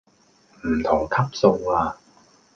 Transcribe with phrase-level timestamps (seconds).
[0.65, 1.95] 唔同級數呀